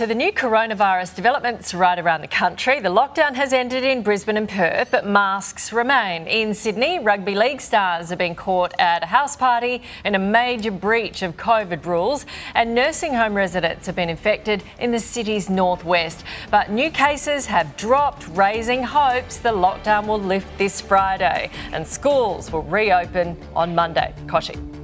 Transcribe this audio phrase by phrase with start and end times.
[0.00, 2.80] To the new coronavirus developments right around the country.
[2.80, 6.26] The lockdown has ended in Brisbane and Perth, but masks remain.
[6.26, 10.70] In Sydney, rugby league stars have been caught at a house party in a major
[10.70, 12.24] breach of COVID rules,
[12.54, 16.24] and nursing home residents have been infected in the city's northwest.
[16.50, 22.50] But new cases have dropped, raising hopes the lockdown will lift this Friday and schools
[22.50, 24.14] will reopen on Monday.
[24.24, 24.80] Kochie.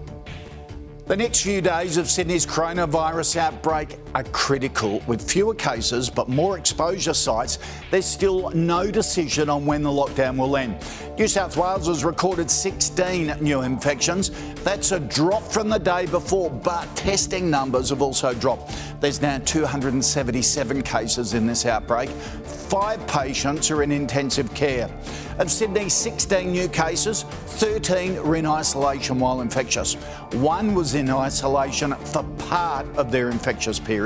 [1.06, 5.02] The next few days of Sydney's coronavirus outbreak are critical.
[5.06, 7.58] With fewer cases but more exposure sites,
[7.90, 10.78] there's still no decision on when the lockdown will end.
[11.18, 14.30] New South Wales has recorded 16 new infections.
[14.64, 18.74] That's a drop from the day before, but testing numbers have also dropped.
[19.00, 22.08] There's now 277 cases in this outbreak.
[22.08, 24.90] Five patients are in intensive care.
[25.38, 29.94] Of Sydney's 16 new cases, 13 were in isolation while infectious.
[30.32, 34.05] One was in isolation for part of their infectious period.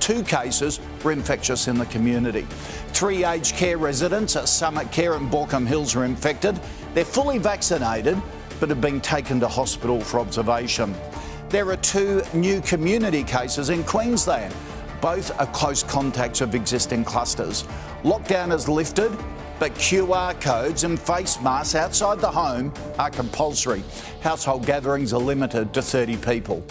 [0.00, 2.46] Two cases were infectious in the community.
[2.92, 6.58] Three aged care residents at Summit Care in Baulkham Hills are infected.
[6.94, 8.20] They're fully vaccinated
[8.60, 10.94] but have been taken to hospital for observation.
[11.48, 14.54] There are two new community cases in Queensland.
[15.00, 17.64] Both are close contacts of existing clusters.
[18.02, 19.10] Lockdown is lifted,
[19.58, 23.82] but QR codes and face masks outside the home are compulsory.
[24.20, 26.62] Household gatherings are limited to 30 people.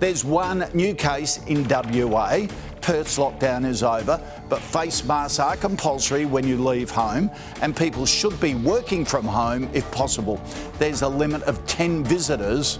[0.00, 2.46] There's one new case in WA.
[2.80, 4.18] Perth's lockdown is over,
[4.48, 7.30] but face masks are compulsory when you leave home,
[7.60, 10.40] and people should be working from home if possible.
[10.78, 12.78] There's a limit of 10 visitors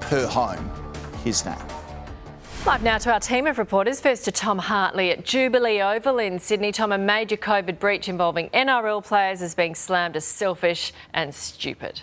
[0.00, 0.70] per home.
[1.22, 1.62] Here's now.
[2.64, 4.00] Live now to our team of reporters.
[4.00, 6.72] First to Tom Hartley at Jubilee Oval in Sydney.
[6.72, 12.00] Tom, a major COVID breach involving NRL players is being slammed as selfish and stupid.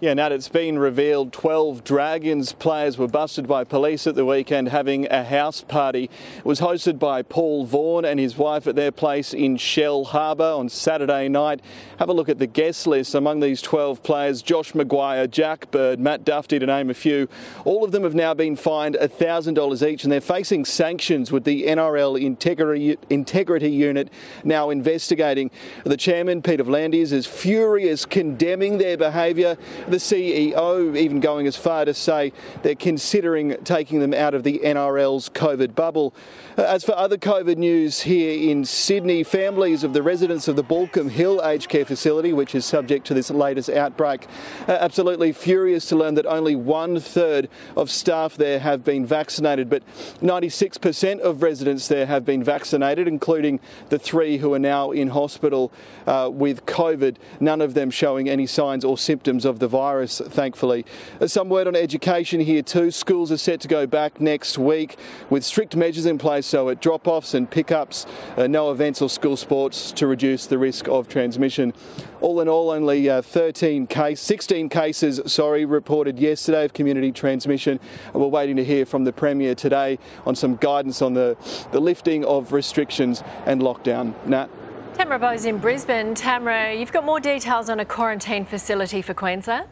[0.00, 4.68] Yeah, Nat, it's been revealed 12 Dragons players were busted by police at the weekend
[4.68, 6.08] having a house party.
[6.36, 10.68] It was hosted by Paul Vaughan and his wife at their place in Shellharbour on
[10.68, 11.60] Saturday night.
[11.98, 13.12] Have a look at the guest list.
[13.16, 17.28] Among these 12 players, Josh McGuire, Jack Bird, Matt Dufty, to name a few.
[17.64, 21.64] All of them have now been fined $1,000 each and they're facing sanctions with the
[21.64, 24.12] NRL Integrity, Integrity Unit
[24.44, 25.50] now investigating.
[25.82, 29.58] The chairman, Peter V'landys, is furious, condemning their behaviour
[29.90, 32.32] the CEO even going as far to say
[32.62, 36.14] they're considering taking them out of the NRL's COVID bubble.
[36.56, 40.64] Uh, as for other COVID news here in Sydney, families of the residents of the
[40.64, 44.26] Baulkham Hill aged care facility, which is subject to this latest outbreak,
[44.66, 49.82] absolutely furious to learn that only one third of staff there have been vaccinated, but
[50.20, 55.72] 96% of residents there have been vaccinated, including the three who are now in hospital
[56.06, 59.77] uh, with COVID, none of them showing any signs or symptoms of the virus,
[60.18, 60.84] thankfully.
[61.26, 62.90] Some word on education here too.
[62.90, 64.96] Schools are set to go back next week
[65.30, 68.06] with strict measures in place so at drop offs and pickups,
[68.36, 71.72] uh, no events or school sports to reduce the risk of transmission.
[72.20, 77.78] All in all, only uh, 13 case, 16 cases, sorry, reported yesterday of community transmission.
[78.12, 81.36] We're waiting to hear from the Premier today on some guidance on the,
[81.70, 84.14] the lifting of restrictions and lockdown.
[84.26, 84.48] Nat.
[84.98, 86.12] Tamara Bowes in Brisbane.
[86.12, 89.68] Tamara, you've got more details on a quarantine facility for Queensland?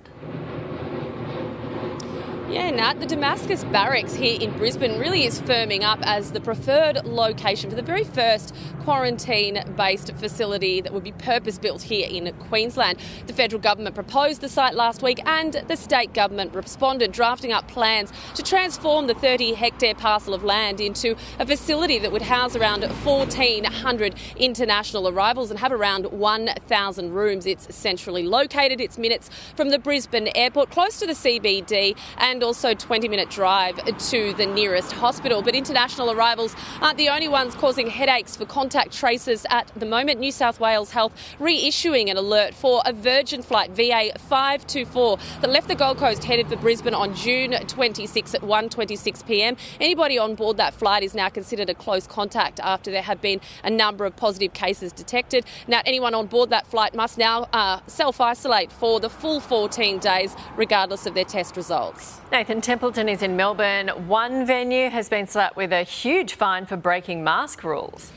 [2.49, 7.05] Yeah, Nat, the Damascus Barracks here in Brisbane really is firming up as the preferred
[7.05, 8.55] location for the very first
[8.85, 13.01] quarantine based facility that would be purpose built here in Queensland.
[13.27, 17.67] The federal government proposed the site last week and the state government responded, drafting up
[17.67, 22.55] plans to transform the 30 hectare parcel of land into a facility that would house
[22.55, 27.45] around 1,400 international arrivals and have around 1,000 rooms.
[27.45, 32.45] It's centrally located, it's minutes from the Brisbane airport, close to the CBD, and and
[32.45, 35.41] also 20 minute drive to the nearest hospital.
[35.41, 40.21] But international arrivals aren't the only ones causing headaches for contact tracers at the moment.
[40.21, 45.75] New South Wales Health reissuing an alert for a Virgin flight VA524 that left the
[45.75, 49.57] Gold Coast headed for Brisbane on June 26 at 1:26 p.m.
[49.81, 53.41] Anybody on board that flight is now considered a close contact after there have been
[53.65, 55.47] a number of positive cases detected.
[55.67, 59.99] Now, anyone on board that flight must now uh, self isolate for the full 14
[60.01, 62.21] days, regardless of their test results.
[62.33, 63.89] Nathan Templeton is in Melbourne.
[64.09, 68.11] One venue has been slapped with a huge fine for breaking mask rules.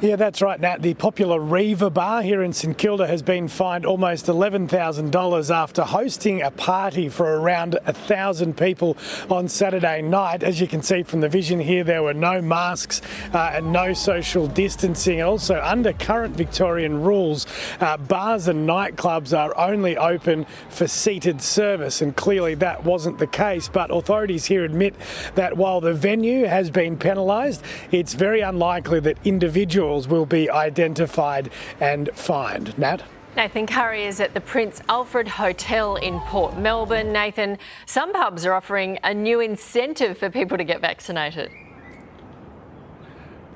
[0.00, 0.82] Yeah, that's right, Nat.
[0.82, 6.42] The popular Riva Bar here in St Kilda has been fined almost $11,000 after hosting
[6.42, 8.96] a party for around 1,000 people
[9.30, 10.42] on Saturday night.
[10.42, 13.02] As you can see from the vision here, there were no masks
[13.32, 15.22] uh, and no social distancing.
[15.22, 17.46] Also, under current Victorian rules,
[17.80, 23.28] uh, bars and nightclubs are only open for seated service, and clearly that wasn't the
[23.28, 23.68] case.
[23.68, 24.94] But authorities here admit
[25.36, 27.62] that while the venue has been penalised,
[27.92, 31.50] it's very unlikely that individuals will be identified
[31.80, 32.76] and fined.
[32.78, 33.02] Nat?
[33.36, 37.12] Nathan Curry is at the Prince Alfred Hotel in Port Melbourne.
[37.12, 41.50] Nathan, some pubs are offering a new incentive for people to get vaccinated.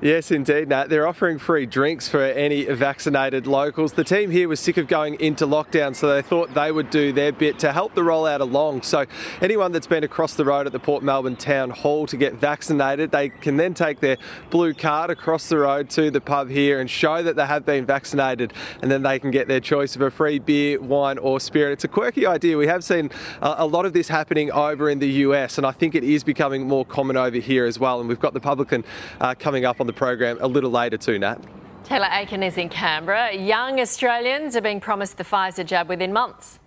[0.01, 0.87] Yes, indeed, Nat.
[0.87, 3.91] They're offering free drinks for any vaccinated locals.
[3.91, 7.11] The team here was sick of going into lockdown, so they thought they would do
[7.11, 8.83] their bit to help the rollout along.
[8.83, 9.07] So,
[9.41, 13.11] anyone that's been across the road at the Port Melbourne Town Hall to get vaccinated,
[13.11, 14.15] they can then take their
[14.49, 17.85] blue card across the road to the pub here and show that they have been
[17.85, 21.73] vaccinated, and then they can get their choice of a free beer, wine, or spirit.
[21.73, 22.57] It's a quirky idea.
[22.57, 23.11] We have seen
[23.41, 26.65] a lot of this happening over in the US, and I think it is becoming
[26.69, 27.99] more common over here as well.
[27.99, 28.85] And we've got the publican
[29.19, 31.37] uh, coming up on the program a little later too, Nat.
[31.83, 33.35] Taylor Aiken is in Canberra.
[33.35, 36.59] Young Australians are being promised the Pfizer jab within months.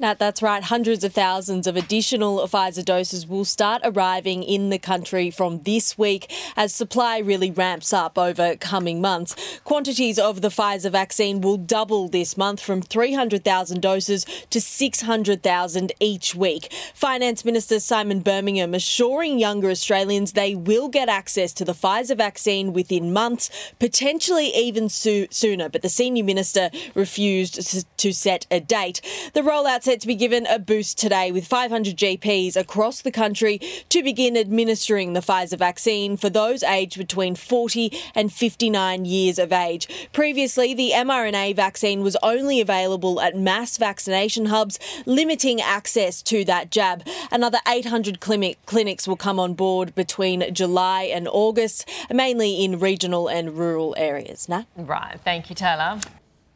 [0.00, 0.64] Nat, that's right.
[0.64, 5.96] Hundreds of thousands of additional Pfizer doses will start arriving in the country from this
[5.96, 9.36] week as supply really ramps up over coming months.
[9.62, 16.34] Quantities of the Pfizer vaccine will double this month from 300,000 doses to 600,000 each
[16.34, 16.72] week.
[16.92, 22.72] Finance Minister Simon Birmingham assuring younger Australians they will get access to the Pfizer vaccine
[22.72, 23.48] within months,
[23.78, 25.68] potentially even so- sooner.
[25.68, 27.60] But the senior minister refused
[27.98, 29.00] to set a date.
[29.34, 33.60] The rollout set to be given a boost today with 500 GPs across the country
[33.90, 39.52] to begin administering the Pfizer vaccine for those aged between 40 and 59 years of
[39.52, 40.08] age.
[40.12, 46.72] Previously, the mRNA vaccine was only available at mass vaccination hubs, limiting access to that
[46.72, 47.06] jab.
[47.30, 53.28] Another 800 clinic, clinics will come on board between July and August, mainly in regional
[53.28, 54.48] and rural areas.
[54.74, 55.20] Right.
[55.22, 56.00] Thank you, Taylor.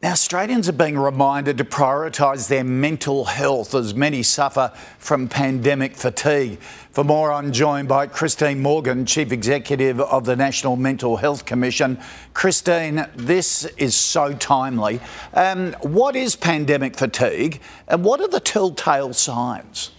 [0.01, 5.93] Now, Australians are being reminded to prioritise their mental health as many suffer from pandemic
[5.93, 6.61] fatigue.
[6.91, 11.99] For more, I'm joined by Christine Morgan, Chief Executive of the National Mental Health Commission.
[12.33, 15.01] Christine, this is so timely.
[15.33, 17.59] Um, what is pandemic fatigue
[17.89, 19.91] and what are the telltale signs?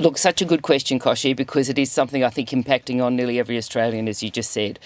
[0.00, 3.38] Look, such a good question, Kochie, because it is something I think impacting on nearly
[3.38, 4.78] every Australian, as you just said.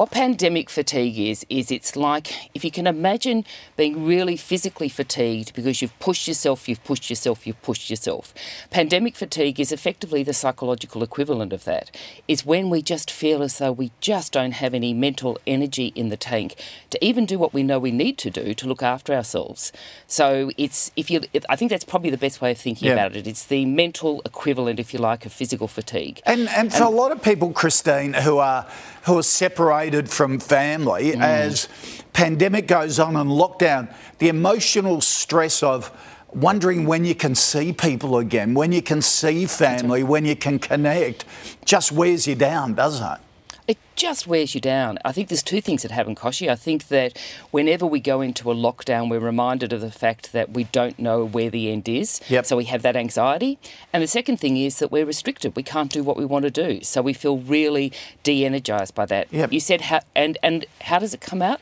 [0.00, 3.44] What pandemic fatigue is, is it's like if you can imagine
[3.76, 8.32] being really physically fatigued because you've pushed yourself, you've pushed yourself, you've pushed yourself.
[8.70, 11.94] Pandemic fatigue is effectively the psychological equivalent of that.
[12.26, 16.08] It's when we just feel as though we just don't have any mental energy in
[16.08, 16.54] the tank
[16.88, 19.70] to even do what we know we need to do to look after ourselves.
[20.06, 21.20] So it's if you,
[21.50, 22.94] I think that's probably the best way of thinking yeah.
[22.94, 23.26] about it.
[23.26, 26.22] It's the mental equivalent if you like, of physical fatigue.
[26.24, 28.66] And, and for and, a lot of people, Christine, who are
[29.04, 31.20] who are separated from family mm.
[31.20, 31.68] as
[32.12, 35.90] pandemic goes on and lockdown, the emotional stress of
[36.32, 40.58] wondering when you can see people again, when you can see family, when you can
[40.58, 41.24] connect,
[41.64, 43.20] just wears you down, doesn't it?
[43.70, 44.98] It just wears you down.
[45.04, 46.48] I think there's two things that happen, Kochie.
[46.48, 47.16] I think that
[47.52, 51.24] whenever we go into a lockdown, we're reminded of the fact that we don't know
[51.24, 52.20] where the end is.
[52.28, 52.46] Yep.
[52.46, 53.60] So we have that anxiety.
[53.92, 55.54] And the second thing is that we're restricted.
[55.54, 56.82] We can't do what we want to do.
[56.82, 57.92] So we feel really
[58.24, 59.32] de energized by that.
[59.32, 59.52] Yep.
[59.52, 61.60] You said, how, and, and how does it come out?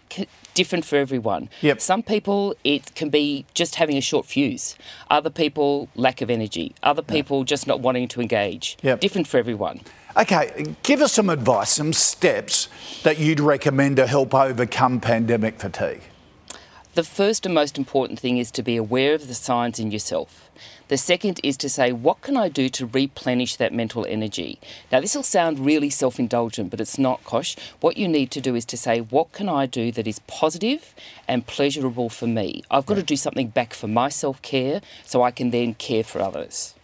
[0.55, 1.49] different for everyone.
[1.61, 1.81] Yep.
[1.81, 4.77] Some people, it can be just having a short fuse.
[5.09, 6.75] Other people, lack of energy.
[6.83, 8.77] Other people, just not wanting to engage.
[8.83, 8.99] Yep.
[8.99, 9.83] Different for everyone.
[10.17, 12.69] Okay, give us some advice, some steps
[13.03, 16.03] that you'd recommend to help overcome pandemic fatigue.
[16.95, 20.51] The first and most important thing is to be aware of the signs in yourself.
[20.89, 24.59] The second is to say, what can I do to replenish that mental energy?
[24.91, 27.55] Now, this will sound really self indulgent, but it's not, Kosh.
[27.81, 30.95] What you need to do is to say, what can I do that is positive
[31.29, 32.65] and pleasurable for me?
[32.71, 36.03] I've got to do something back for my self care so I can then care
[36.03, 36.75] for others.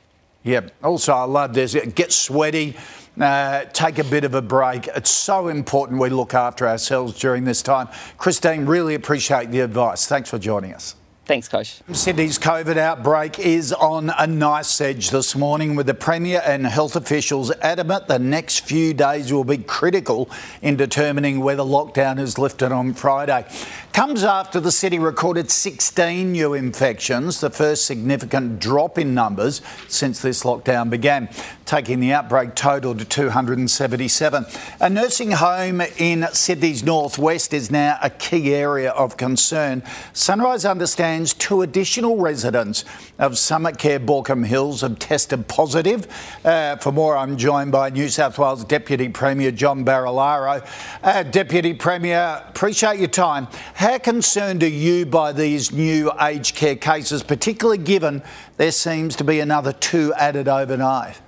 [0.45, 0.75] Yep.
[0.83, 1.75] Also, I love this.
[1.95, 2.77] Get sweaty.
[3.21, 4.89] Uh, take a bit of a break.
[4.89, 7.89] It's so important we look after ourselves during this time.
[8.19, 10.07] Christine, really appreciate the advice.
[10.07, 10.97] Thanks for joining us.
[11.27, 11.81] Thanks, Coach.
[11.91, 16.97] Sydney's COVID outbreak is on a nice edge this morning with the Premier and health
[16.97, 20.29] officials adamant the next few days will be critical
[20.61, 23.47] in determining whether lockdown is lifted on Friday.
[23.95, 30.21] Comes after the city recorded 16 new infections, the first significant drop in numbers since
[30.21, 31.31] this lockdown began,
[31.65, 34.45] taking the outbreak total to 277.
[34.81, 39.83] A nursing home in Sydney's northwest is now a key area of concern.
[40.13, 42.85] Sunrise understands two additional residents
[43.19, 46.09] of Summit Care Baulkham Hills have tested positive.
[46.45, 50.67] Uh, for more, I'm joined by New South Wales Deputy Premier John Barilaro.
[51.03, 53.47] Uh, Deputy Premier, appreciate your time.
[53.75, 58.23] How concerned are you by these new aged care cases, particularly given
[58.57, 61.21] there seems to be another two added overnight?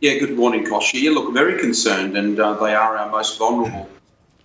[0.00, 1.00] Yeah, good morning, Kochie.
[1.00, 3.88] Yeah, look, very concerned, and uh, they are our most vulnerable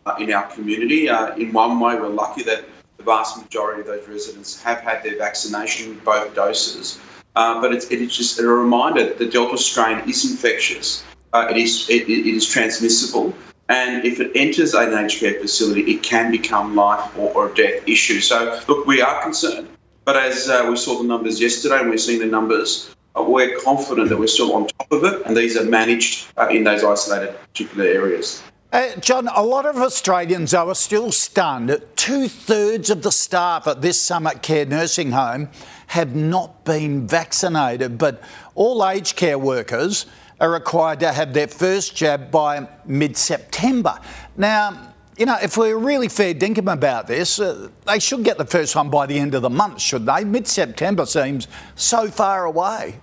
[0.06, 1.10] uh, in our community.
[1.10, 2.64] Uh, in one way, we're lucky that
[3.02, 7.00] the vast majority of those residents have had their vaccination with both doses.
[7.36, 11.04] Uh, but it's, it is just a reminder that the Delta strain is infectious.
[11.34, 13.34] Uh, it is it, it is transmissible,
[13.70, 17.88] and if it enters an aged care facility, it can become life or, or death
[17.88, 18.20] issue.
[18.20, 19.70] So, look, we are concerned,
[20.04, 23.58] but as uh, we saw the numbers yesterday, and we're seeing the numbers, uh, we're
[23.62, 26.84] confident that we're still on top of it, and these are managed uh, in those
[26.84, 28.44] isolated particular areas.
[28.72, 31.78] Uh, John, a lot of Australians though, are still stunned.
[31.98, 35.50] Two thirds of the staff at this Summit Care nursing home
[35.88, 38.22] have not been vaccinated, but
[38.56, 40.06] all aged care workers
[40.40, 44.00] are required to have their first jab by mid September.
[44.38, 48.46] Now, you know, if we're really fair dinkum about this, uh, they should get the
[48.46, 50.24] first one by the end of the month, should they?
[50.24, 53.02] Mid September seems so far away.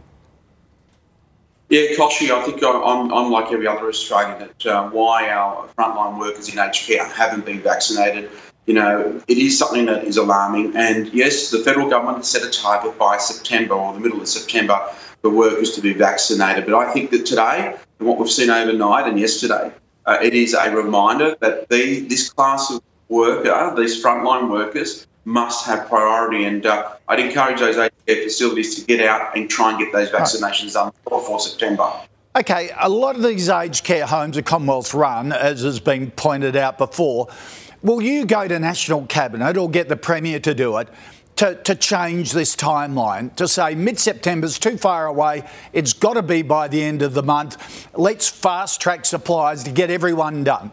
[1.71, 6.19] Yeah, Kochie, I think I'm, I'm like every other Australian that uh, why our frontline
[6.19, 8.31] workers in aged care haven't been vaccinated.
[8.65, 10.75] You know, it is something that is alarming.
[10.77, 14.29] And yes, the federal government has set a target by September or the middle of
[14.29, 14.81] September
[15.21, 16.65] for workers to be vaccinated.
[16.65, 19.71] But I think that today, and what we've seen overnight and yesterday,
[20.07, 25.67] uh, it is a reminder that the, this class of worker, these frontline workers, must
[25.67, 26.45] have priority.
[26.45, 29.93] And uh, I'd encourage those aged care facilities to get out and try and get
[29.93, 31.93] those vaccinations done before September.
[32.35, 36.57] Okay, a lot of these aged care homes are Commonwealth run, as has been pointed
[36.57, 37.29] out before.
[37.83, 40.89] Will you go to National Cabinet or get the Premier to do it
[41.37, 43.35] to, to change this timeline?
[43.37, 47.03] To say mid September is too far away, it's got to be by the end
[47.03, 47.89] of the month.
[47.95, 50.73] Let's fast track supplies to get everyone done.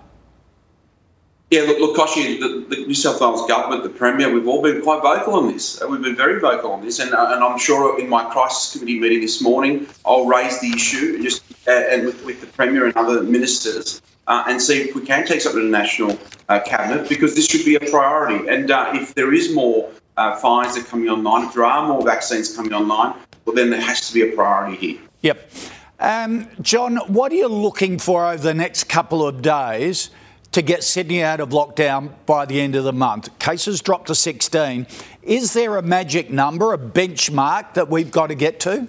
[1.52, 4.82] Yeah, look, look Kochie, the, the, New South Wales government, the Premier, we've all been
[4.82, 5.80] quite vocal on this.
[5.88, 9.00] We've been very vocal on this, and, uh, and I'm sure in my crisis committee
[9.00, 12.96] meeting this morning, I'll raise the issue just uh, and with, with the Premier and
[12.98, 16.18] other ministers uh, and see if we can take something to the National
[16.50, 18.48] uh, Cabinet because this should be a priority.
[18.48, 22.04] And uh, if there is more uh, fines that coming online, if there are more
[22.04, 25.00] vaccines coming online, well, then there has to be a priority here.
[25.22, 25.52] Yep.
[26.00, 30.10] Um, John, what are you looking for over the next couple of days?
[30.56, 33.38] To get Sydney out of lockdown by the end of the month.
[33.40, 34.88] Cases dropped to 16.
[35.22, 38.88] Is there a magic number, a benchmark that we've got to get to?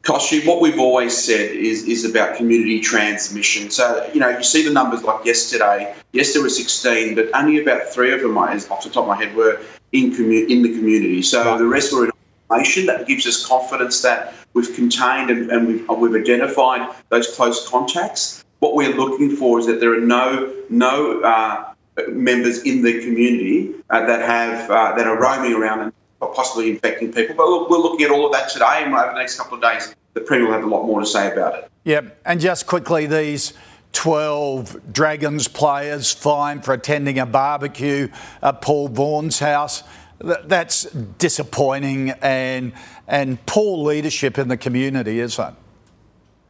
[0.00, 3.68] Kochie, what we've always said is, is about community transmission.
[3.68, 5.94] So, you know, you see the numbers like yesterday.
[6.12, 9.16] Yes, there were 16, but only about three of them, off the top of my
[9.16, 9.60] head, were
[9.92, 11.20] in, commu- in the community.
[11.20, 11.58] So right.
[11.58, 12.12] the rest were in
[12.50, 12.86] isolation.
[12.86, 18.42] That gives us confidence that we've contained and, and we've, we've identified those close contacts
[18.60, 21.72] what we're looking for is that there are no no uh,
[22.08, 27.12] members in the community uh, that have uh, that are roaming around and possibly infecting
[27.12, 27.34] people.
[27.36, 29.62] But look, we're looking at all of that today, and over the next couple of
[29.62, 31.70] days, the Premier will have a lot more to say about it.
[31.84, 33.52] Yep, and just quickly, these.
[33.92, 38.08] 12 Dragons players fined for attending a barbecue
[38.42, 39.82] at Paul Vaughan's house.
[40.18, 42.74] That's disappointing and,
[43.08, 45.54] and poor leadership in the community, isn't it?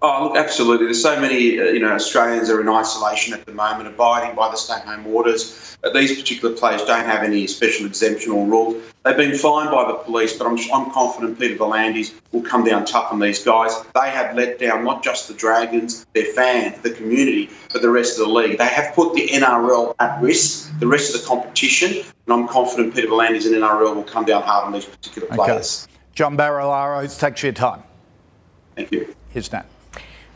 [0.02, 0.86] Oh, look, absolutely.
[0.86, 4.50] There's so many, uh, you know, Australians are in isolation at the moment, abiding by
[4.50, 5.78] the stay-home orders.
[5.82, 8.82] Uh, these particular players don't have any special exemption or rules.
[9.04, 12.84] They've been fined by the police, but I'm, I'm confident Peter V'landys will come down
[12.84, 13.72] tough on these guys.
[13.94, 18.18] They have let down not just the Dragons, their fans, the community, but the rest
[18.18, 18.58] of the league.
[18.58, 22.94] They have put the NRL at risk, the rest of the competition, and I'm confident
[22.94, 25.84] Peter V'landys and NRL will come down hard on these particular players.
[25.84, 25.92] Okay.
[26.14, 27.82] John Barilaro, thanks for your time.
[28.74, 29.14] Thank you.
[29.30, 29.66] Here's Nat.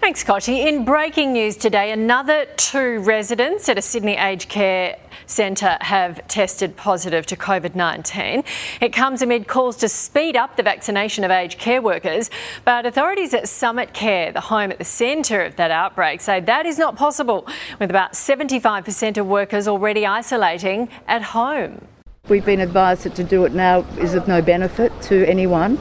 [0.00, 0.66] Thanks, Kochie.
[0.66, 6.74] In breaking news today, another two residents at a Sydney aged care centre have tested
[6.74, 8.42] positive to COVID 19.
[8.80, 12.30] It comes amid calls to speed up the vaccination of aged care workers,
[12.64, 16.64] but authorities at Summit Care, the home at the centre of that outbreak, say that
[16.64, 17.46] is not possible,
[17.78, 21.86] with about 75% of workers already isolating at home.
[22.26, 25.78] We've been advised that to do it now is of no benefit to anyone.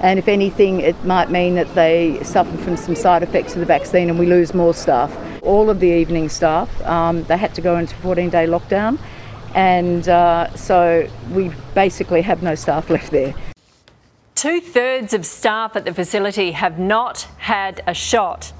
[0.00, 3.66] And if anything, it might mean that they suffer from some side effects of the
[3.66, 5.14] vaccine and we lose more staff.
[5.42, 8.98] All of the evening staff, um, they had to go into 14 day lockdown.
[9.54, 13.34] And uh, so we basically have no staff left there.
[14.34, 18.52] Two thirds of staff at the facility have not had a shot.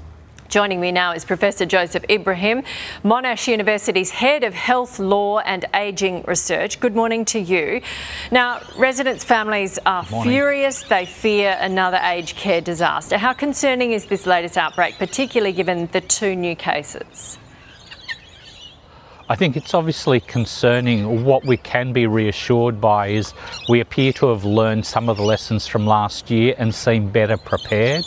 [0.51, 2.63] Joining me now is Professor Joseph Ibrahim,
[3.05, 6.81] Monash University's Head of Health Law and Ageing Research.
[6.81, 7.81] Good morning to you.
[8.31, 10.83] Now, residents' families are furious.
[10.83, 13.17] They fear another aged care disaster.
[13.17, 17.37] How concerning is this latest outbreak, particularly given the two new cases?
[19.29, 21.23] I think it's obviously concerning.
[21.23, 23.33] What we can be reassured by is
[23.69, 27.37] we appear to have learned some of the lessons from last year and seem better
[27.37, 28.03] prepared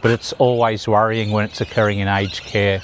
[0.00, 2.82] but it's always worrying when it's occurring in aged care.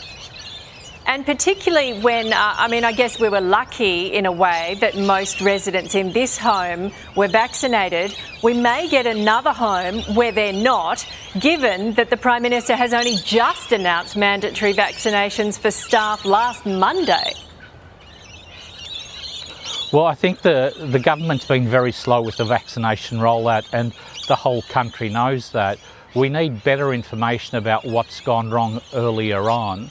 [1.07, 4.97] And particularly when, uh, I mean, I guess we were lucky in a way that
[4.97, 8.17] most residents in this home were vaccinated.
[8.43, 11.07] We may get another home where they're not,
[11.39, 17.35] given that the Prime Minister has only just announced mandatory vaccinations for staff last Monday.
[19.93, 23.93] Well, I think the, the government's been very slow with the vaccination rollout, and
[24.27, 25.79] the whole country knows that.
[26.15, 29.91] We need better information about what's gone wrong earlier on.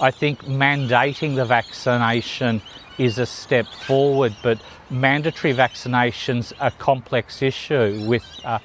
[0.00, 2.60] I think mandating the vaccination
[2.98, 4.58] is a step forward, but
[4.90, 8.58] mandatory vaccinations are a complex issue with uh,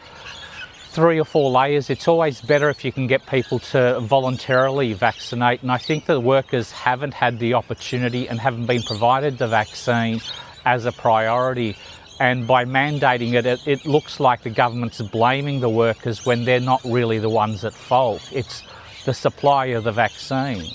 [0.89, 1.91] three or four layers.
[1.91, 6.19] It's always better if you can get people to voluntarily vaccinate, and I think the
[6.19, 10.19] workers haven't had the opportunity and haven't been provided the vaccine
[10.65, 11.77] as a priority.
[12.19, 16.59] And by mandating it, it, it, looks like the government's blaming the workers when they're
[16.59, 18.27] not really the ones at fault.
[18.33, 18.63] It's
[19.05, 20.65] the supply of the vaccine.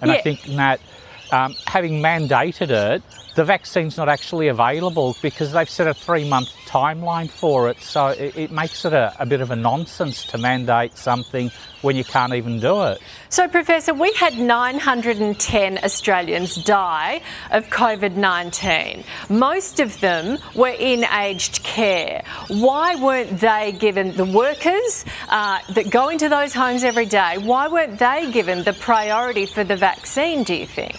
[0.00, 0.16] And yeah.
[0.16, 0.80] I think that
[1.32, 3.02] um, having mandated it,
[3.34, 7.80] the vaccine's not actually available because they've set a three month timeline for it.
[7.82, 11.50] So it, it makes it a, a, bit of a nonsense to mandate something
[11.82, 13.00] when you can't even do it.
[13.28, 19.04] So, Professor, we had 910 Australians die of COVID 19.
[19.28, 22.22] Most of them were in aged care.
[22.48, 27.68] Why weren't they given, the workers uh, that go into those homes every day, why
[27.68, 30.96] weren't they given the priority for the vaccine, do you think?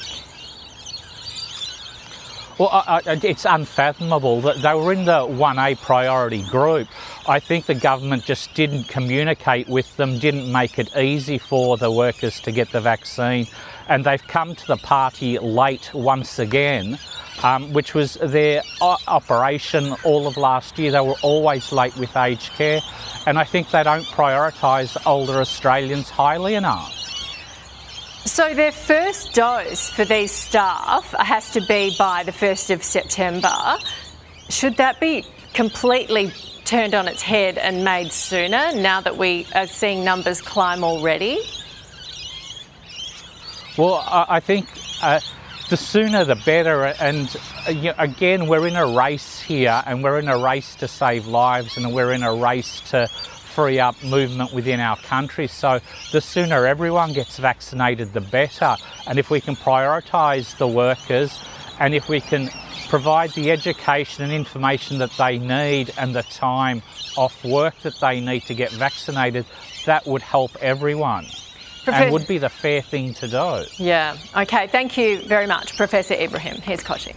[2.58, 6.88] Well, I, I, it's unfathomable that they were in the 1A priority group.
[7.28, 11.90] I think the government just didn't communicate with them, didn't make it easy for the
[11.90, 13.48] workers to get the vaccine,
[13.88, 17.00] and they've come to the party late once again.
[17.44, 20.92] Um, which was their operation all of last year.
[20.92, 22.82] They were always late with aged care,
[23.26, 27.01] and I think they don't prioritise older Australians highly enough.
[28.26, 33.78] So, their first dose for these staff has to be by the 1st of September.
[34.50, 36.32] Should that be completely
[36.64, 41.40] turned on its head and made sooner now that we are seeing numbers climb already?
[43.76, 44.68] Well, I think
[45.02, 45.20] uh,
[45.70, 46.84] the sooner the better.
[46.84, 47.36] And
[47.68, 51.78] uh, again, we're in a race here, and we're in a race to save lives,
[51.78, 53.10] and we're in a race to
[53.52, 55.48] free up movement within our country.
[55.48, 55.80] So
[56.12, 58.76] the sooner everyone gets vaccinated, the better.
[59.08, 61.38] And if we can prioritise the workers
[61.80, 62.50] and if we can
[62.90, 66.82] provide the education and information that they need and the time
[67.18, 69.46] off work that they need to get vaccinated,
[69.86, 71.26] that would help everyone.
[71.84, 73.64] Professor- and would be the fair thing to do.
[73.78, 74.16] Yeah.
[74.36, 74.68] Okay.
[74.68, 76.62] Thank you very much, Professor Ibrahim.
[76.62, 77.16] Here's Kochie.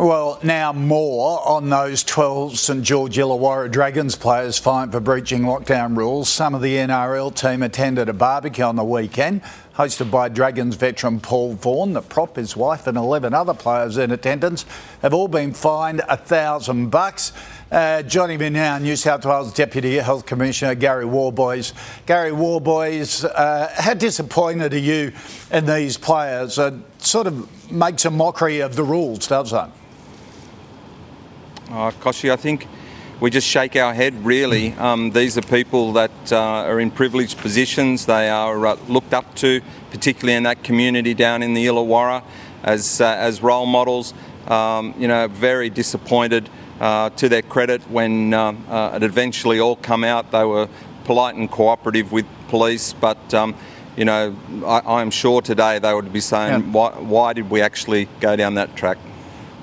[0.00, 5.94] Well, now more on those 12 St George Illawarra Dragons players fined for breaching lockdown
[5.94, 6.30] rules.
[6.30, 9.42] Some of the NRL team attended a barbecue on the weekend,
[9.74, 11.92] hosted by Dragons veteran Paul Vaughan.
[11.92, 14.64] The prop, his wife, and 11 other players in attendance
[15.02, 17.34] have all been fined a thousand bucks.
[17.70, 21.74] Uh, joining me now, New South Wales Deputy Health Commissioner Gary Worboys.
[22.06, 25.12] Gary Worboys, uh, how disappointed are you
[25.50, 26.58] in these players?
[26.58, 29.79] It sort of makes a mockery of the rules, doesn't it?
[31.70, 32.66] Uh, Kochie, I think
[33.20, 34.72] we just shake our head really.
[34.72, 38.06] Um, these are people that uh, are in privileged positions.
[38.06, 39.60] They are uh, looked up to,
[39.92, 42.24] particularly in that community down in the Illawarra,
[42.64, 44.14] as, uh, as role models.
[44.48, 49.76] Um, you know, very disappointed uh, to their credit when uh, uh, it eventually all
[49.76, 50.32] come out.
[50.32, 50.68] They were
[51.04, 53.54] polite and cooperative with police, but um,
[53.96, 54.34] you know,
[54.66, 56.72] I, am sure today they would be saying, yeah.
[56.72, 58.98] why, why did we actually go down that track?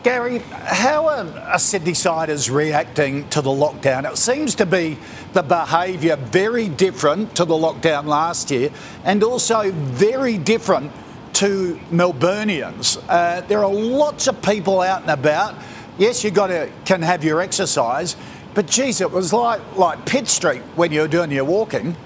[0.07, 4.09] Gary, how are Sydney siders reacting to the lockdown?
[4.09, 4.97] It seems to be
[5.33, 8.69] the behaviour very different to the lockdown last year
[9.03, 10.93] and also very different
[11.33, 13.03] to Melburnians.
[13.09, 15.55] Uh, there are lots of people out and about.
[15.97, 18.15] Yes, you got to can have your exercise,
[18.53, 21.97] but geez, it was like like Pitt Street when you were doing your walking.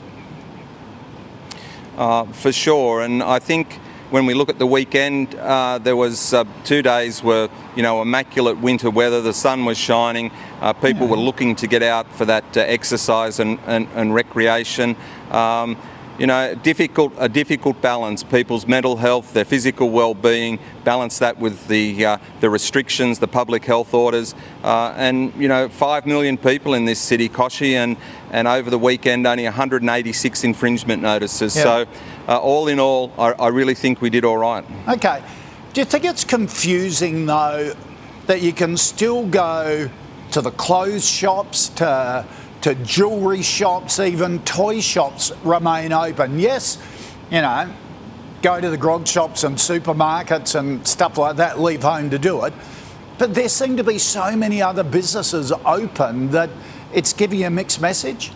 [1.98, 3.78] Uh, for sure, and I think
[4.12, 8.02] when we look at the weekend, uh, there was uh, two days were you know
[8.02, 9.22] immaculate winter weather.
[9.22, 10.32] The sun was shining.
[10.60, 11.12] Uh, people yeah.
[11.12, 14.98] were looking to get out for that uh, exercise and, and, and recreation.
[15.32, 15.78] Um,
[16.22, 18.22] you know, difficult a difficult balance.
[18.22, 23.66] People's mental health, their physical well-being, balance that with the uh, the restrictions, the public
[23.66, 27.98] health orders, uh, and you know, five million people in this city, Kochie, and
[28.30, 31.56] and over the weekend only 186 infringement notices.
[31.56, 31.64] Yeah.
[31.64, 31.86] So,
[32.28, 34.64] uh, all in all, I, I really think we did all right.
[34.90, 35.24] Okay.
[35.74, 37.74] Do you think it's confusing though
[38.28, 39.90] that you can still go
[40.34, 42.28] to the clothes shops to
[42.62, 46.40] to jewellery shops, even toy shops remain open.
[46.40, 46.78] Yes,
[47.32, 47.74] you know,
[48.42, 52.46] go to the grog shops and supermarkets and stuff like that, leave home to do
[52.46, 52.54] it.
[53.18, 56.50] But there seem to be so many other businesses open that
[56.94, 58.32] it's giving a mixed message.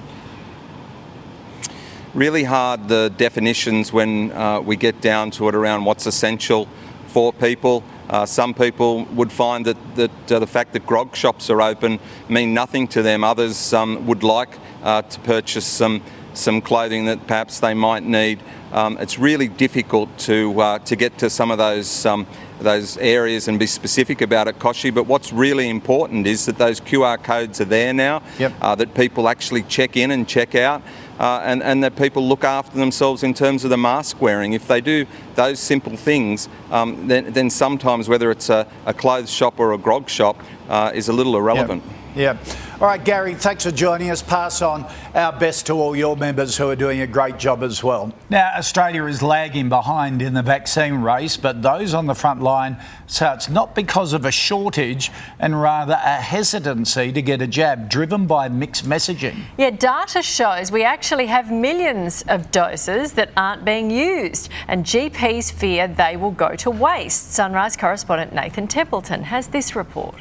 [2.13, 6.67] Really hard the definitions when uh, we get down to it around what's essential
[7.07, 7.83] for people.
[8.09, 11.99] Uh, some people would find that, that uh, the fact that grog shops are open
[12.29, 13.23] mean nothing to them.
[13.23, 16.01] Others um, would like uh, to purchase some
[16.33, 18.41] some clothing that perhaps they might need.
[18.73, 22.27] Um, it's really difficult to uh, to get to some of those um,
[22.59, 24.93] those areas and be specific about it, Kochie.
[24.93, 28.21] But what's really important is that those QR codes are there now.
[28.39, 28.53] Yep.
[28.61, 30.81] Uh, that people actually check in and check out
[31.19, 34.54] uh, and, and that people look after themselves in terms of the mask wearing.
[34.54, 39.32] If they do those simple things, um, then, then sometimes whether it's a, a clothes
[39.32, 40.38] shop or a grog shop
[40.69, 41.84] uh, is a little irrelevant.
[41.86, 42.04] Yep.
[42.15, 42.38] Yeah.
[42.80, 44.21] All right, Gary, thanks for joining us.
[44.21, 47.84] Pass on our best to all your members who are doing a great job as
[47.84, 48.13] well.
[48.30, 52.78] Now, Australia is lagging behind in the vaccine race, but those on the front line
[53.08, 57.89] say it's not because of a shortage and rather a hesitancy to get a jab
[57.89, 59.43] driven by mixed messaging.
[59.58, 65.51] Yeah, data shows we actually have millions of doses that aren't being used, and GPs
[65.51, 67.34] fear they will go to waste.
[67.34, 70.15] Sunrise correspondent Nathan Templeton has this report.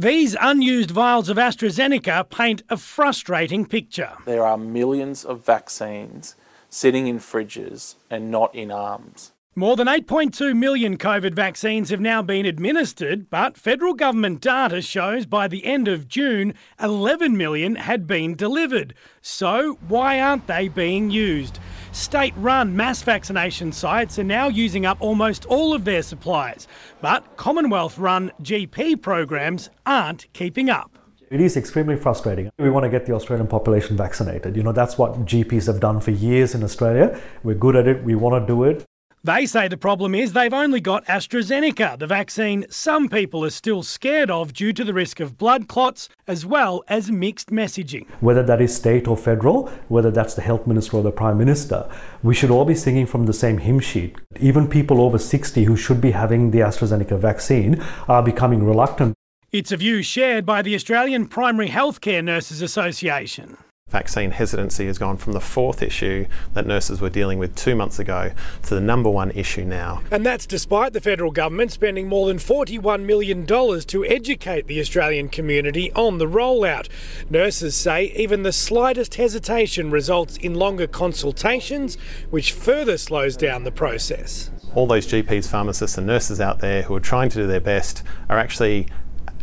[0.00, 4.12] These unused vials of AstraZeneca paint a frustrating picture.
[4.24, 6.36] There are millions of vaccines
[6.70, 9.32] sitting in fridges and not in arms.
[9.54, 15.26] More than 8.2 million COVID vaccines have now been administered, but federal government data shows
[15.26, 18.94] by the end of June, 11 million had been delivered.
[19.20, 21.58] So, why aren't they being used?
[21.92, 26.68] State run mass vaccination sites are now using up almost all of their supplies,
[27.00, 30.98] but Commonwealth run GP programs aren't keeping up.
[31.30, 32.50] It is extremely frustrating.
[32.58, 34.56] We want to get the Australian population vaccinated.
[34.56, 37.20] You know, that's what GPs have done for years in Australia.
[37.42, 38.84] We're good at it, we want to do it.
[39.22, 43.82] They say the problem is they've only got AstraZeneca, the vaccine some people are still
[43.82, 48.08] scared of due to the risk of blood clots as well as mixed messaging.
[48.20, 51.86] Whether that is state or federal, whether that's the health minister or the prime minister,
[52.22, 54.16] we should all be singing from the same hymn sheet.
[54.40, 57.78] Even people over 60 who should be having the AstraZeneca vaccine
[58.08, 59.14] are becoming reluctant.
[59.52, 63.58] It's a view shared by the Australian Primary Healthcare Nurses Association
[63.90, 67.98] vaccine hesitancy has gone from the fourth issue that nurses were dealing with two months
[67.98, 70.02] ago to the number one issue now.
[70.10, 75.28] And that's despite the federal government spending more than $41 million to educate the Australian
[75.28, 76.88] community on the rollout.
[77.28, 81.96] Nurses say even the slightest hesitation results in longer consultations,
[82.30, 84.50] which further slows down the process.
[84.74, 88.04] All those GPs, pharmacists, and nurses out there who are trying to do their best
[88.28, 88.86] are actually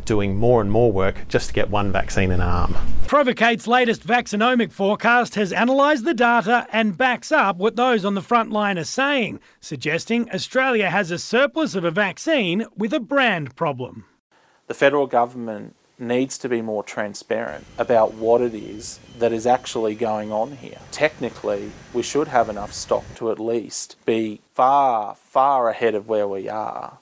[0.08, 2.76] doing more and more work just to get one vaccine in an arm.
[3.06, 8.22] Provocate's latest vaccinomic forecast has analysed the data and backs up what those on the
[8.22, 13.56] front line are saying, suggesting Australia has a surplus of a vaccine with a brand
[13.56, 14.06] problem.
[14.65, 19.96] The federal government needs to be more transparent about what it is that is actually
[19.96, 20.78] going on here.
[20.91, 26.28] Technically, we should have enough stock to at least be far, far ahead of where
[26.28, 27.00] we are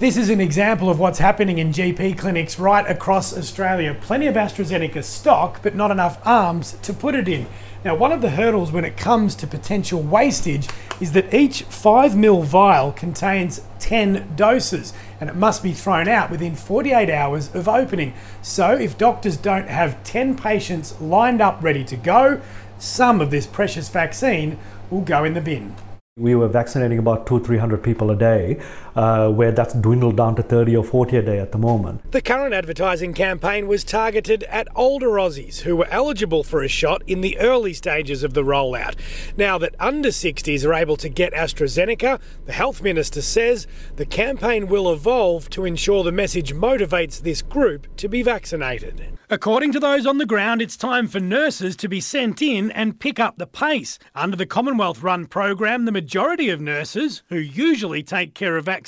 [0.00, 3.96] this is an example of what's happening in GP clinics right across Australia.
[4.00, 7.46] Plenty of AstraZeneca stock, but not enough arms to put it in.
[7.84, 10.66] Now, one of the hurdles when it comes to potential wastage
[11.00, 16.56] is that each 5ml vial contains 10 doses and it must be thrown out within
[16.56, 18.14] 48 hours of opening.
[18.42, 22.40] So, if doctors don't have 10 patients lined up ready to go,
[22.80, 24.58] some of this precious vaccine
[24.90, 25.76] will go in the bin.
[26.16, 28.62] We were vaccinating about two, three hundred people a day,
[28.96, 32.10] uh, where that's dwindled down to 30 or 40 a day at the moment.
[32.12, 37.02] The current advertising campaign was targeted at older Aussies who were eligible for a shot
[37.06, 38.94] in the early stages of the rollout.
[39.36, 44.68] Now that under 60s are able to get AstraZeneca, the health minister says the campaign
[44.68, 49.18] will evolve to ensure the message motivates this group to be vaccinated.
[49.30, 53.00] According to those on the ground, it's time for nurses to be sent in and
[53.00, 53.98] pick up the pace.
[54.14, 58.83] Under the Commonwealth run program, the majority of nurses, who usually take care of vaccinations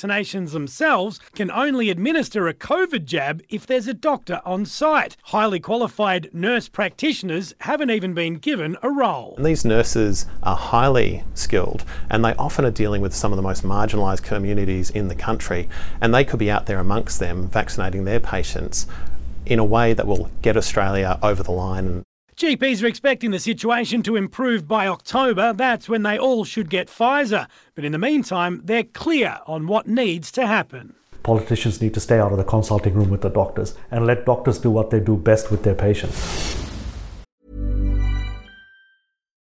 [0.52, 5.16] themselves, can only administer a COVID jab if there's a doctor on site.
[5.24, 9.34] Highly qualified nurse practitioners haven't even been given a role.
[9.36, 13.42] And these nurses are highly skilled and they often are dealing with some of the
[13.42, 15.68] most marginalised communities in the country,
[16.00, 18.86] and they could be out there amongst them vaccinating their patients
[19.44, 22.02] in a way that will get Australia over the line.
[22.36, 25.54] GPs are expecting the situation to improve by October.
[25.54, 27.48] That's when they all should get Pfizer.
[27.74, 30.94] But in the meantime, they're clear on what needs to happen.
[31.22, 34.58] Politicians need to stay out of the consulting room with the doctors and let doctors
[34.58, 36.65] do what they do best with their patients.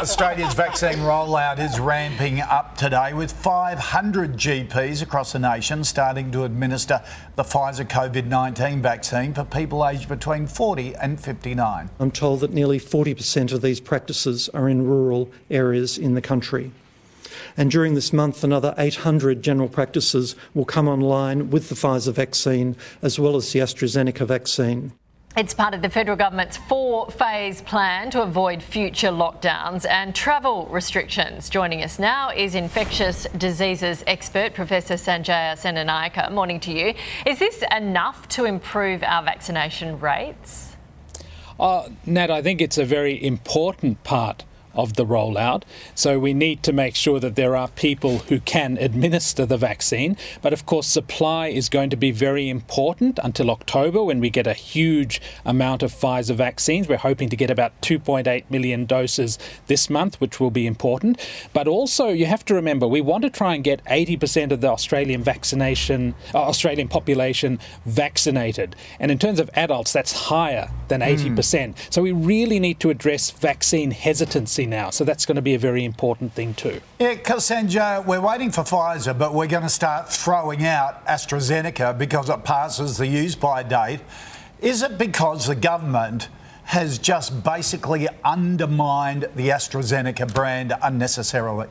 [0.00, 6.44] Australia's vaccine rollout is ramping up today with 500 GPs across the nation starting to
[6.44, 7.02] administer
[7.36, 11.90] the Pfizer COVID 19 vaccine for people aged between 40 and 59.
[11.98, 16.72] I'm told that nearly 40% of these practices are in rural areas in the country.
[17.58, 22.74] And during this month, another 800 general practices will come online with the Pfizer vaccine
[23.02, 24.92] as well as the AstraZeneca vaccine.
[25.36, 30.66] It's part of the federal government's four phase plan to avoid future lockdowns and travel
[30.66, 31.48] restrictions.
[31.48, 36.32] Joining us now is infectious diseases expert Professor Sanjaya Senanayake.
[36.32, 36.94] Morning to you.
[37.24, 40.76] Is this enough to improve our vaccination rates?
[41.60, 44.44] Uh, Nat, I think it's a very important part
[44.80, 45.62] of the rollout.
[45.94, 50.16] So we need to make sure that there are people who can administer the vaccine.
[50.40, 54.46] But of course, supply is going to be very important until October when we get
[54.46, 56.88] a huge amount of Pfizer vaccines.
[56.88, 61.20] We're hoping to get about 2.8 million doses this month, which will be important.
[61.52, 64.68] But also, you have to remember, we want to try and get 80% of the
[64.68, 68.74] Australian vaccination, uh, Australian population vaccinated.
[68.98, 71.34] And in terms of adults, that's higher than 80%.
[71.34, 71.92] Mm.
[71.92, 74.90] So we really need to address vaccine hesitancy now.
[74.90, 76.80] So that's going to be a very important thing too.
[76.98, 82.30] Yeah, Sanjay, we're waiting for Pfizer, but we're going to start throwing out AstraZeneca because
[82.30, 84.00] it passes the use by date.
[84.60, 86.28] Is it because the government
[86.64, 91.68] has just basically undermined the AstraZeneca brand unnecessarily?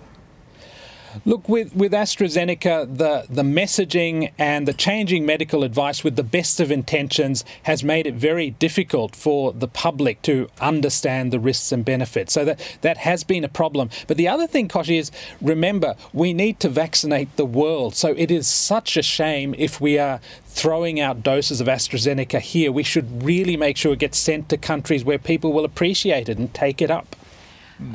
[1.26, 6.60] Look, with, with AstraZeneca, the, the messaging and the changing medical advice with the best
[6.60, 11.84] of intentions has made it very difficult for the public to understand the risks and
[11.84, 12.34] benefits.
[12.34, 13.90] So that, that has been a problem.
[14.08, 17.96] But the other thing, Kochie, is remember, we need to vaccinate the world.
[17.96, 22.72] So it is such a shame if we are throwing out doses of AstraZeneca here.
[22.72, 26.38] We should really make sure it gets sent to countries where people will appreciate it
[26.38, 27.16] and take it up.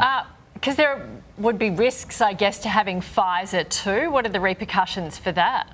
[0.00, 0.24] Uh,
[0.64, 4.11] because there would be risks, I guess, to having Pfizer too.
[4.11, 5.68] What are the repercussions for that?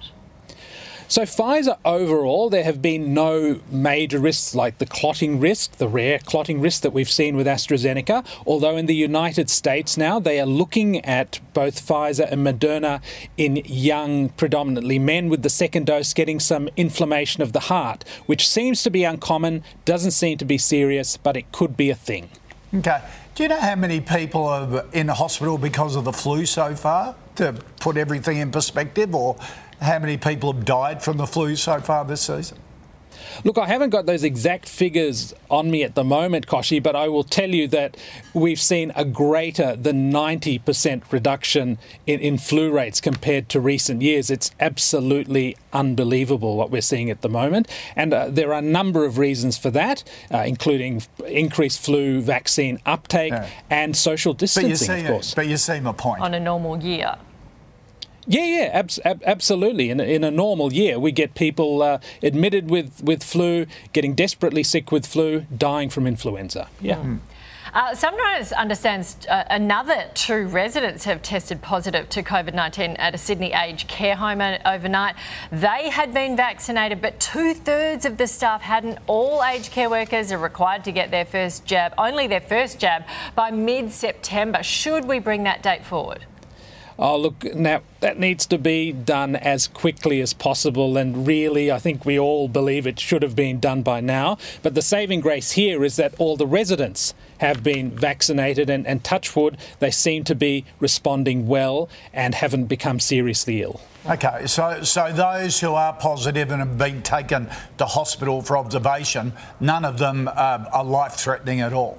[1.07, 6.19] So, Pfizer overall, there have been no major risks like the clotting risk, the rare
[6.19, 8.27] clotting risk that we've seen with AstraZeneca.
[8.45, 13.01] Although in the United States now, they are looking at both Pfizer and Moderna
[13.37, 18.49] in young, predominantly men, with the second dose getting some inflammation of the heart, which
[18.49, 22.29] seems to be uncommon, doesn't seem to be serious, but it could be a thing.
[22.75, 23.01] Okay.
[23.41, 26.77] Do you know how many people are in the hospital because of the flu so
[26.77, 29.35] far, to put everything in perspective, or
[29.81, 32.59] how many people have died from the flu so far this season?
[33.45, 37.09] Look, I haven't got those exact figures on me at the moment, Kochie, but I
[37.09, 37.97] will tell you that
[38.35, 44.31] we've seen a greater than 90% reduction in, in flu rates compared to recent years.
[44.31, 47.69] It's absolutely unbelievable what we're seeing at the moment.
[47.97, 52.81] And uh, there are a number of reasons for that, uh, including increased flu vaccine
[52.87, 53.49] uptake yeah.
[53.69, 55.35] and social distancing, see, of course.
[55.35, 56.23] But you see my point.
[56.23, 57.17] On a normal year.
[58.27, 59.91] Yeah, yeah, ab- ab- absolutely.
[59.91, 64.63] In, in a normal year, we get people uh, admitted with, with flu, getting desperately
[64.63, 66.69] sick with flu, dying from influenza.
[66.81, 66.97] Yeah.
[66.97, 67.21] Mm.
[67.73, 73.19] Uh, Sunrise understands uh, another two residents have tested positive to COVID 19 at a
[73.19, 75.15] Sydney aged care home overnight.
[75.53, 78.99] They had been vaccinated, but two thirds of the staff hadn't.
[79.07, 83.05] All aged care workers are required to get their first jab, only their first jab,
[83.37, 84.65] by mid September.
[84.65, 86.27] Should we bring that date forward?
[87.03, 90.99] Oh, look, now that needs to be done as quickly as possible.
[90.99, 94.37] And really, I think we all believe it should have been done by now.
[94.63, 99.03] But the saving grace here is that all the residents have been vaccinated, and, and
[99.03, 103.81] touchwood, they seem to be responding well and haven't become seriously ill.
[104.07, 109.33] Okay, so so those who are positive and have been taken to hospital for observation,
[109.59, 111.99] none of them uh, are life threatening at all.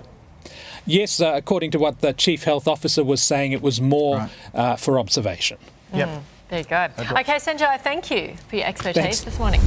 [0.86, 4.32] Yes, uh, according to what the chief health officer was saying, it was more right.
[4.54, 5.58] uh, for observation.
[5.94, 6.10] Yep.
[6.10, 6.88] Mm, there you go.
[7.00, 9.22] Okay, Sanjay, thank you for your expertise Thanks.
[9.22, 9.62] this morning.